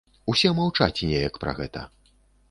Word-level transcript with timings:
Усе 0.31 0.49
маўчаць 0.59 1.05
неяк 1.09 1.37
пра 1.43 1.53
гэта. 1.59 1.83